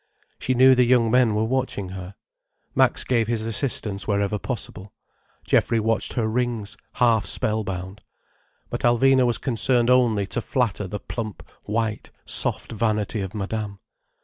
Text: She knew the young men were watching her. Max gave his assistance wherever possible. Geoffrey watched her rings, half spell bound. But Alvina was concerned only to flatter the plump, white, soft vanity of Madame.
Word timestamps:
She 0.39 0.55
knew 0.55 0.73
the 0.73 0.83
young 0.83 1.11
men 1.11 1.35
were 1.35 1.43
watching 1.43 1.89
her. 1.89 2.15
Max 2.73 3.03
gave 3.03 3.27
his 3.27 3.43
assistance 3.43 4.07
wherever 4.07 4.39
possible. 4.39 4.93
Geoffrey 5.45 5.79
watched 5.79 6.13
her 6.13 6.27
rings, 6.27 6.75
half 6.93 7.23
spell 7.27 7.63
bound. 7.63 7.99
But 8.71 8.81
Alvina 8.81 9.27
was 9.27 9.37
concerned 9.37 9.91
only 9.91 10.25
to 10.25 10.41
flatter 10.41 10.87
the 10.87 10.99
plump, 10.99 11.47
white, 11.65 12.09
soft 12.25 12.71
vanity 12.71 13.21
of 13.21 13.35
Madame. 13.35 13.77